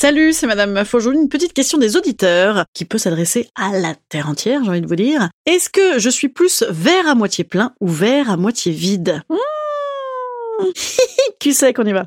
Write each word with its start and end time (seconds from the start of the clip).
Salut, 0.00 0.32
c'est 0.32 0.46
Madame 0.46 0.70
Meuf. 0.70 0.94
Aujourd'hui, 0.94 1.20
une 1.20 1.28
petite 1.28 1.52
question 1.52 1.76
des 1.76 1.96
auditeurs 1.96 2.66
qui 2.72 2.84
peut 2.84 2.98
s'adresser 2.98 3.48
à 3.56 3.76
la 3.76 3.96
terre 4.08 4.28
entière, 4.28 4.62
j'ai 4.62 4.70
envie 4.70 4.80
de 4.80 4.86
vous 4.86 4.94
dire. 4.94 5.28
Est-ce 5.44 5.68
que 5.68 5.98
je 5.98 6.08
suis 6.08 6.28
plus 6.28 6.62
verre 6.70 7.08
à 7.08 7.16
moitié 7.16 7.42
plein 7.42 7.72
ou 7.80 7.88
verre 7.88 8.30
à 8.30 8.36
moitié 8.36 8.70
vide? 8.70 9.22
Mmh. 9.28 10.66
Qui 11.40 11.52
sait 11.52 11.72
qu'on 11.72 11.82
y 11.82 11.92
va? 11.92 12.06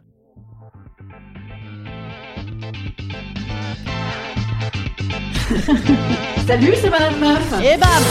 Salut, 6.47 6.73
c'est 6.81 6.89
Madame 6.89 7.19
Meuf. 7.19 7.53
Et 7.61 7.75
bam 7.75 8.03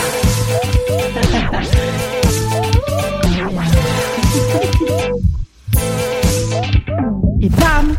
Et 7.40 7.48
bam 7.48 7.96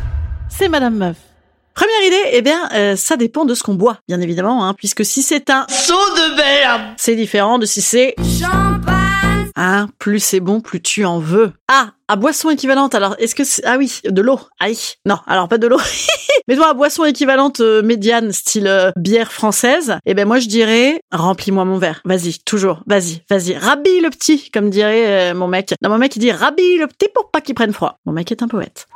C'est 0.48 0.70
Madame 0.70 0.96
Meuf. 0.96 1.31
Première 1.74 2.04
idée, 2.06 2.30
eh 2.34 2.42
bien, 2.42 2.70
euh, 2.74 2.96
ça 2.96 3.18
dépend 3.18 3.46
de 3.46 3.54
ce 3.54 3.64
qu'on 3.64 3.76
boit, 3.76 3.98
bien 4.08 4.20
évidemment, 4.22 4.66
hein, 4.66 4.74
puisque 4.74 5.06
si 5.06 5.24
c'est 5.24 5.50
un 5.50 5.66
Saut 5.70 5.94
de 5.94 6.36
merde. 6.36 6.82
c'est 6.98 7.16
différent 7.16 7.60
de 7.60 7.66
si 7.66 7.82
c'est 7.82 8.16
Champagne 8.40 9.12
hein, 9.56 9.88
plus 10.00 10.20
c'est 10.20 10.40
bon, 10.40 10.62
plus 10.62 10.82
tu 10.82 11.06
en 11.06 11.20
veux. 11.20 11.54
Ah, 11.68 11.92
à 12.08 12.16
boisson 12.16 12.50
équivalente, 12.50 12.96
alors 12.96 13.16
est-ce 13.20 13.36
que 13.36 13.44
c'est... 13.44 13.64
Ah 13.66 13.78
oui, 13.78 14.00
de 14.04 14.22
l'eau. 14.22 14.40
Aïe. 14.60 14.78
Non, 15.06 15.18
alors 15.28 15.48
pas 15.48 15.58
de 15.58 15.68
l'eau. 15.68 15.80
Mais 16.48 16.56
toi, 16.56 16.70
à 16.70 16.74
boisson 16.74 17.06
équivalente 17.06 17.60
euh, 17.60 17.82
médiane, 17.82 18.32
style 18.32 18.68
euh, 18.68 18.92
bière 18.98 19.32
française, 19.32 19.98
eh 20.06 20.14
ben 20.14 20.28
moi 20.28 20.40
je 20.40 20.48
dirais, 20.48 21.00
remplis-moi 21.12 21.66
mon 21.66 21.78
verre. 21.78 22.02
Vas-y, 22.04 22.40
toujours, 22.40 22.82
vas-y, 22.88 23.22
vas-y. 23.30 23.56
Rabille 23.56 24.02
le 24.02 24.10
petit, 24.10 24.50
comme 24.50 24.70
dirait 24.70 25.32
euh, 25.32 25.36
mon 25.36 25.48
mec. 25.48 25.74
Non, 25.82 25.90
mon 25.90 25.98
mec 25.98 26.16
il 26.16 26.20
dit 26.20 26.32
rabille 26.32 26.78
le 26.78 26.88
petit 26.88 27.10
pour 27.14 27.30
pas 27.30 27.42
qu'il 27.42 27.56
prenne 27.56 27.74
froid. 27.74 28.00
Mon 28.06 28.14
mec 28.14 28.32
est 28.32 28.42
un 28.42 28.48
poète. 28.48 28.88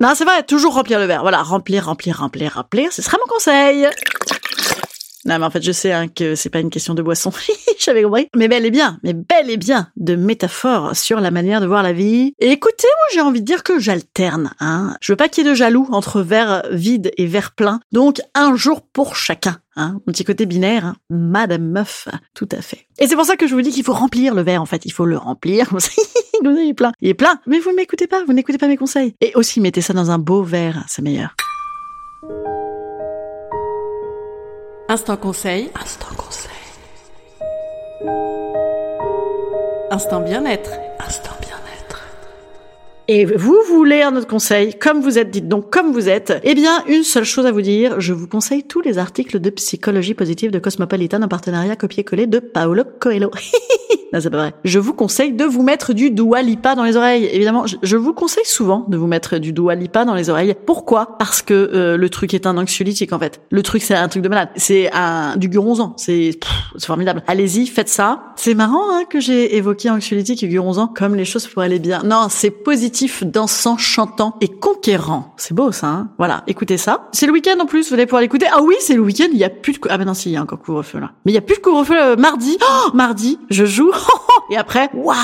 Non, 0.00 0.14
c'est 0.14 0.24
vrai, 0.24 0.42
toujours 0.42 0.74
remplir 0.74 0.98
le 0.98 1.04
verre. 1.04 1.20
Voilà, 1.20 1.42
remplir, 1.42 1.84
remplir, 1.84 2.18
remplir, 2.18 2.54
remplir. 2.54 2.90
Ce 2.90 3.02
sera 3.02 3.18
mon 3.18 3.30
conseil. 3.30 3.86
Non, 5.26 5.38
mais 5.38 5.44
en 5.44 5.50
fait, 5.50 5.62
je 5.62 5.72
sais 5.72 5.92
hein, 5.92 6.08
que 6.08 6.34
c'est 6.34 6.48
pas 6.48 6.60
une 6.60 6.70
question 6.70 6.94
de 6.94 7.02
boisson. 7.02 7.30
J'avais 7.78 8.02
compris. 8.02 8.28
Mais 8.34 8.48
bel 8.48 8.64
et 8.64 8.70
bien, 8.70 8.98
mais 9.02 9.12
bel 9.12 9.50
et 9.50 9.56
bien 9.56 9.88
de 9.96 10.16
métaphores 10.16 10.96
sur 10.96 11.20
la 11.20 11.30
manière 11.30 11.60
de 11.60 11.66
voir 11.66 11.82
la 11.82 11.92
vie. 11.92 12.32
Et 12.38 12.50
écoutez, 12.50 12.86
moi, 12.86 13.06
j'ai 13.12 13.20
envie 13.20 13.40
de 13.40 13.46
dire 13.46 13.62
que 13.62 13.78
j'alterne. 13.78 14.52
Hein. 14.60 14.96
Je 15.00 15.12
veux 15.12 15.16
pas 15.16 15.28
qu'il 15.28 15.44
y 15.44 15.46
ait 15.46 15.50
de 15.50 15.54
jaloux 15.54 15.86
entre 15.90 16.22
verre 16.22 16.62
vide 16.70 17.10
et 17.18 17.26
verre 17.26 17.52
plein. 17.52 17.80
Donc, 17.92 18.20
un 18.34 18.56
jour 18.56 18.80
pour 18.80 19.14
chacun. 19.14 19.58
Hein. 19.76 20.00
Mon 20.06 20.12
petit 20.12 20.24
côté 20.24 20.46
binaire, 20.46 20.84
hein. 20.84 20.96
Madame 21.10 21.70
Meuf, 21.70 22.08
tout 22.34 22.48
à 22.52 22.62
fait. 22.62 22.86
Et 22.98 23.06
c'est 23.06 23.16
pour 23.16 23.24
ça 23.24 23.36
que 23.36 23.46
je 23.46 23.54
vous 23.54 23.62
dis 23.62 23.70
qu'il 23.70 23.84
faut 23.84 23.92
remplir 23.92 24.34
le 24.34 24.42
verre, 24.42 24.62
en 24.62 24.66
fait. 24.66 24.86
Il 24.86 24.92
faut 24.92 25.06
le 25.06 25.18
remplir. 25.18 25.70
Il 26.42 26.68
est 26.68 26.74
plein. 26.74 26.92
Il 27.00 27.08
est 27.10 27.14
plein. 27.14 27.38
Mais 27.46 27.58
vous 27.58 27.70
ne 27.70 27.76
m'écoutez 27.76 28.06
pas. 28.06 28.24
Vous 28.24 28.32
n'écoutez 28.32 28.58
pas 28.58 28.68
mes 28.68 28.78
conseils. 28.78 29.14
Et 29.20 29.32
aussi, 29.34 29.60
mettez 29.60 29.82
ça 29.82 29.92
dans 29.92 30.10
un 30.10 30.18
beau 30.18 30.42
verre. 30.42 30.84
C'est 30.88 31.02
meilleur. 31.02 31.34
Instant 34.90 35.16
conseil. 35.16 35.70
Instant 35.80 36.16
conseil. 36.16 36.50
Instant 39.92 40.20
bien-être. 40.20 40.72
Instant 40.98 41.30
bien-être. 41.30 41.39
Et 43.12 43.24
vous 43.24 43.58
voulez 43.66 44.02
un 44.02 44.14
autre 44.14 44.28
conseil, 44.28 44.78
comme 44.78 45.00
vous 45.00 45.18
êtes, 45.18 45.32
dites 45.32 45.48
donc 45.48 45.68
comme 45.68 45.90
vous 45.90 46.08
êtes, 46.08 46.32
eh 46.44 46.54
bien, 46.54 46.84
une 46.86 47.02
seule 47.02 47.24
chose 47.24 47.44
à 47.44 47.50
vous 47.50 47.60
dire, 47.60 48.00
je 48.00 48.12
vous 48.12 48.28
conseille 48.28 48.62
tous 48.62 48.80
les 48.82 48.98
articles 48.98 49.40
de 49.40 49.50
psychologie 49.50 50.14
positive 50.14 50.52
de 50.52 50.60
Cosmopolitan 50.60 51.20
en 51.20 51.26
partenariat 51.26 51.74
copier-coller 51.74 52.28
de 52.28 52.38
Paolo 52.38 52.84
Coelho. 53.00 53.32
non, 54.12 54.20
c'est 54.20 54.30
pas 54.30 54.36
vrai. 54.36 54.54
Je 54.64 54.78
vous 54.78 54.92
conseille 54.92 55.32
de 55.32 55.44
vous 55.44 55.62
mettre 55.62 55.92
du 55.92 56.10
Dua 56.10 56.42
Lipa 56.42 56.74
dans 56.74 56.84
les 56.84 56.96
oreilles. 56.96 57.28
Évidemment, 57.32 57.64
je, 57.66 57.96
vous 57.96 58.12
conseille 58.12 58.44
souvent 58.44 58.86
de 58.88 58.96
vous 58.96 59.06
mettre 59.06 59.38
du 59.38 59.52
Dua 59.52 59.74
Lipa 59.74 60.04
dans 60.04 60.14
les 60.14 60.30
oreilles. 60.30 60.54
Pourquoi? 60.66 61.18
Parce 61.18 61.42
que 61.42 61.54
euh, 61.54 61.96
le 61.96 62.08
truc 62.10 62.34
est 62.34 62.46
un 62.46 62.56
anxiolytique 62.58 63.12
en 63.12 63.18
fait. 63.18 63.40
Le 63.50 63.62
truc 63.62 63.82
c'est 63.82 63.94
un 63.94 64.08
truc 64.08 64.22
de 64.22 64.28
malade. 64.28 64.50
C'est 64.56 64.90
un 64.92 65.36
du 65.36 65.48
guronzan. 65.48 65.94
C'est 65.96 66.38
formidable. 66.78 67.22
Allez-y, 67.26 67.66
faites 67.66 67.88
ça. 67.88 68.32
C'est 68.36 68.54
marrant 68.54 68.84
hein, 68.90 69.02
que 69.08 69.20
j'ai 69.20 69.56
évoqué 69.56 69.90
anxiolytique 69.90 70.42
et 70.42 70.48
guronzan 70.48 70.86
comme 70.88 71.14
les 71.14 71.24
choses 71.24 71.46
pourraient 71.46 71.66
aller 71.66 71.78
bien. 71.78 72.02
Non, 72.04 72.26
c'est 72.30 72.50
positif, 72.50 72.99
dansant, 73.22 73.76
chantant 73.76 74.36
et 74.40 74.48
conquérant. 74.48 75.34
C'est 75.36 75.54
beau 75.54 75.72
ça. 75.72 75.86
Hein 75.86 76.08
voilà, 76.18 76.42
écoutez 76.46 76.76
ça. 76.76 77.08
C'est 77.12 77.26
le 77.26 77.32
week-end 77.32 77.58
en 77.60 77.66
plus. 77.66 77.88
Vous 77.88 77.94
allez 77.94 78.06
pouvoir 78.06 78.22
l'écouter. 78.22 78.46
Ah 78.50 78.62
oui, 78.62 78.74
c'est 78.80 78.94
le 78.94 79.00
week-end. 79.00 79.28
Il 79.32 79.38
y 79.38 79.44
a 79.44 79.50
plus 79.50 79.72
de 79.72 79.78
ah 79.88 79.98
ben 79.98 80.04
non, 80.04 80.14
si, 80.14 80.30
il 80.30 80.32
y 80.32 80.36
a 80.36 80.42
encore 80.42 80.60
couvre-feu 80.60 80.98
là. 80.98 81.12
Mais 81.24 81.32
il 81.32 81.34
y 81.34 81.38
a 81.38 81.42
plus 81.42 81.56
de 81.56 81.60
couvre-feu 81.60 81.96
euh, 81.96 82.16
mardi. 82.16 82.58
Oh, 82.62 82.90
mardi, 82.94 83.38
je 83.50 83.64
joue. 83.64 83.92
et 84.50 84.56
après, 84.56 84.90
waouh, 84.94 85.16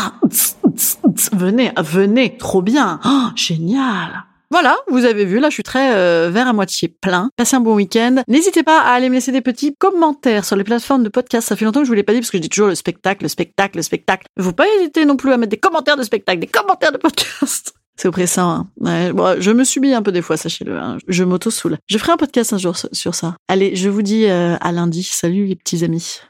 venez, 1.33 1.73
venez, 1.79 2.37
trop 2.37 2.63
bien. 2.63 3.01
Oh, 3.05 3.29
génial. 3.35 4.25
Voilà, 4.51 4.77
vous 4.89 5.05
avez 5.05 5.25
vu, 5.25 5.39
là 5.41 5.49
je 5.49 5.55
suis 5.55 5.63
très 5.63 5.95
euh, 5.97 6.31
vert 6.31 6.47
à 6.49 6.53
moitié 6.53 6.89
plein. 6.89 7.31
Passez 7.37 7.57
un 7.57 7.61
bon 7.61 7.75
week-end. 7.75 8.23
N'hésitez 8.29 8.63
pas 8.63 8.81
à 8.81 8.93
aller 8.93 9.09
me 9.09 9.15
laisser 9.15 9.33
des 9.33 9.41
petits 9.41 9.75
commentaires 9.77 10.45
sur 10.45 10.57
les 10.57 10.65
plateformes 10.65 11.03
de 11.03 11.09
podcast. 11.09 11.49
Ça 11.49 11.57
fait 11.57 11.65
longtemps 11.65 11.81
que 11.81 11.87
je 11.87 11.91
vous 11.91 11.95
l'ai 11.97 12.03
pas 12.03 12.13
dit 12.13 12.21
parce 12.21 12.31
que 12.31 12.39
je 12.39 12.43
dis 12.43 12.49
toujours 12.49 12.69
le 12.69 12.75
spectacle, 12.75 13.25
le 13.25 13.29
spectacle, 13.29 13.77
le 13.79 13.83
spectacle. 13.83 14.27
Faut 14.41 14.53
pas 14.53 14.65
hésiter 14.79 15.05
non 15.05 15.17
plus 15.17 15.33
à 15.33 15.37
mettre 15.37 15.51
des 15.51 15.57
commentaires 15.57 15.97
de 15.97 16.03
spectacle, 16.03 16.39
des 16.41 16.47
commentaires 16.47 16.93
de 16.93 16.99
podcast. 16.99 17.75
C'est 17.99 18.09
oppressant. 18.09 18.51
Hein. 18.51 19.13
Ouais, 19.15 19.37
je 19.41 19.51
me 19.51 19.65
subis 19.65 19.95
un 19.95 20.03
peu 20.03 20.13
des 20.13 20.21
fois, 20.23 20.37
sachez-le. 20.37 20.77
hein. 20.77 20.99
Je 21.09 21.25
m'auto-soule. 21.25 21.79
Je 21.87 21.97
ferai 21.97 22.13
un 22.13 22.17
podcast 22.19 22.53
un 22.53 22.59
jour 22.59 22.77
sur 22.77 22.91
sur 22.93 23.15
ça. 23.15 23.37
Allez, 23.49 23.75
je 23.75 23.89
vous 23.89 24.03
dis 24.03 24.27
euh, 24.27 24.57
à 24.61 24.71
lundi. 24.71 25.03
Salut 25.03 25.47
les 25.47 25.57
petits 25.57 25.83
amis. 25.83 26.21